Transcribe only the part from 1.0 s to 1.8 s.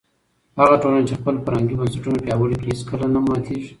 چې خپل فرهنګي